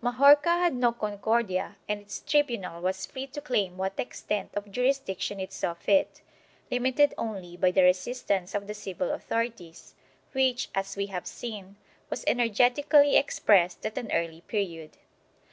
[0.00, 5.40] Majorca had no Concordia and its tribunal was free to claim what extent of jurisdiction
[5.40, 6.20] it saw fit,
[6.70, 9.96] limited only by the resist ance of the civil authorities,
[10.30, 11.74] which, as we have seen,
[12.10, 14.98] was energet ically expressed at an early period.